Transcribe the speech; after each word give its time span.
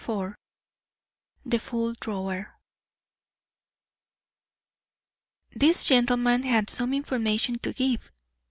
IV 0.03 0.33
THE 1.45 1.59
FULL 1.59 1.93
DRAWER 1.93 2.55
This 5.51 5.83
gentleman 5.83 6.41
had 6.41 6.71
some 6.71 6.95
information 6.95 7.59
to 7.59 7.71
give. 7.71 8.11